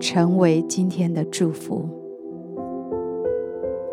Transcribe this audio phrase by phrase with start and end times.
[0.00, 1.86] 成为今天的祝福。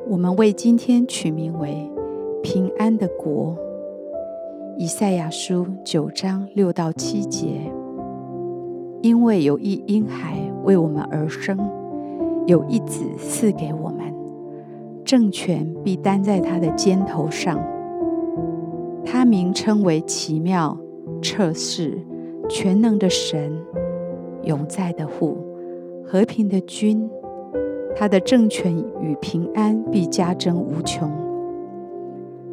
[0.08, 1.92] 我们为今天取名为
[2.42, 3.56] “平安的国”。
[4.80, 7.60] 以赛亚书九章六到七节，
[9.02, 11.58] 因为有一婴孩为我们而生，
[12.46, 14.14] 有一子赐给我们，
[15.04, 17.60] 政权必担在他的肩头上。
[19.04, 20.78] 他名称为奇妙、
[21.22, 21.98] 测试、
[22.48, 23.52] 全能的神、
[24.44, 25.38] 永在的父。
[26.10, 27.10] 和平的君，
[27.94, 31.12] 他的政权与平安必加增无穷。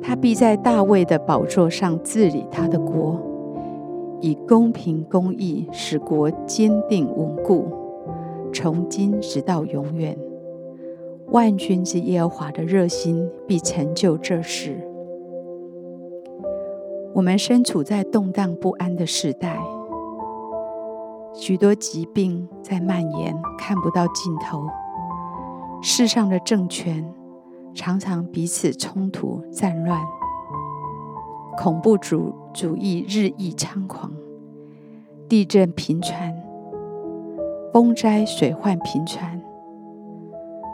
[0.02, 3.16] 他必在大卫的宝座上治理他的国，
[4.20, 7.66] 以公平公义使国坚定稳固，
[8.52, 10.18] 从今直到永远。
[11.28, 14.76] 万军之耶和华的热心必成就这事。
[17.14, 19.73] 我们身处在动荡不安的时代。
[21.36, 24.66] 许多疾病在蔓延，看不到尽头。
[25.82, 27.04] 世上的政权
[27.74, 30.00] 常常彼此冲突、战乱，
[31.58, 34.12] 恐怖主主义日益猖狂，
[35.28, 36.32] 地震频传，
[37.72, 39.42] 风灾水患频传，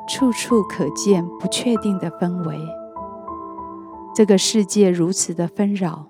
[0.07, 2.55] 处处可见不确定的氛围。
[4.15, 6.07] 这个世界如此的纷扰，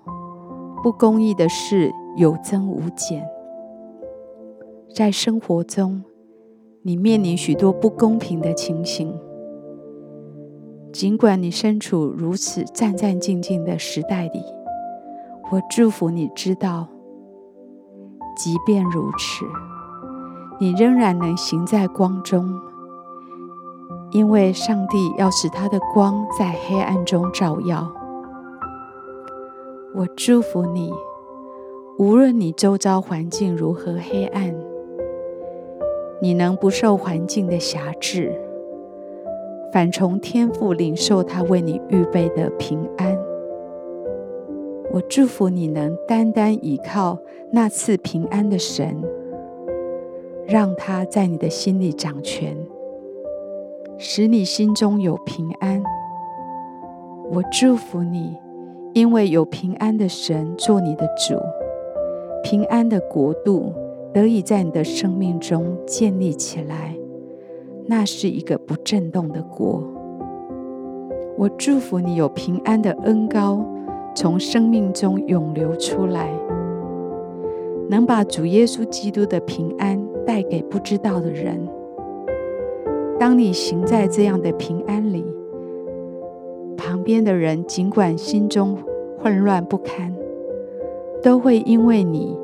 [0.83, 3.25] 不公义的事有增无减。
[4.93, 6.03] 在生活中，
[6.81, 9.17] 你面临许多不公平的情形。
[10.91, 14.43] 尽管你身处如此战战兢兢的时代里，
[15.49, 16.89] 我祝福你知道，
[18.35, 19.45] 即便如此，
[20.59, 22.53] 你仍然能行在光中，
[24.11, 27.89] 因为上帝要使他的光在黑暗中照耀。
[29.95, 30.91] 我祝福你，
[31.97, 34.70] 无论你周遭环境如何黑暗。
[36.23, 38.31] 你能不受环境的辖制，
[39.73, 43.17] 反从天父领受他为你预备的平安。
[44.91, 47.17] 我祝福你能单单倚靠
[47.51, 49.01] 那次平安的神，
[50.45, 52.55] 让他在你的心里掌权，
[53.97, 55.81] 使你心中有平安。
[57.31, 58.37] 我祝福你，
[58.93, 61.35] 因为有平安的神做你的主，
[62.43, 63.73] 平安的国度。
[64.13, 66.95] 得以在你的生命中建立起来，
[67.85, 69.81] 那是一个不震动的国。
[71.37, 73.65] 我祝福你有平安的恩膏
[74.13, 76.29] 从生命中涌流出来，
[77.89, 81.57] 能把主耶稣基督的平安带给不知道的人。
[83.17, 85.23] 当你行在这样的平安里，
[86.75, 88.77] 旁边的人尽管心中
[89.17, 90.13] 混乱不堪，
[91.23, 92.40] 都会因为你。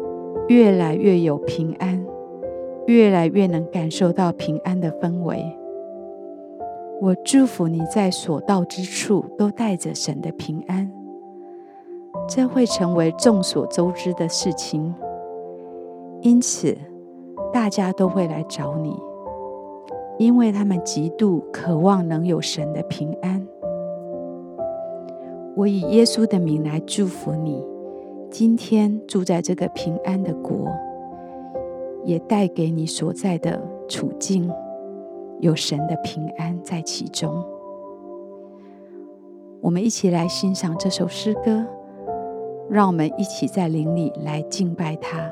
[0.48, 2.06] 越来越有平安，
[2.86, 5.44] 越来越能感受到平安的氛围。
[7.02, 10.90] 我祝福你在所到之处都带着神的平安，
[12.28, 14.96] 这会成为众所周知的事情。
[16.22, 16.76] 因此，
[17.54, 18.98] 大家都会来找你，
[20.18, 23.46] 因为他们极度渴望能有神的平安。
[25.56, 27.77] 我以耶稣的名来祝福你。
[28.30, 30.68] 今天住在这个平安的国，
[32.04, 34.52] 也带给你所在的处境
[35.40, 37.44] 有神的平安在其中。
[39.62, 41.66] 我们一起来欣赏这首诗歌，
[42.70, 45.32] 让我们一起在灵里来敬拜他。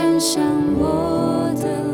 [0.00, 0.42] 穿上
[0.78, 1.89] 我的。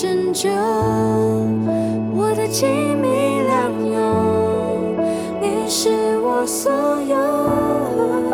[0.00, 0.48] 拯救
[2.14, 4.94] 我的亲密良友，
[5.40, 6.70] 你是我所
[7.02, 8.27] 有。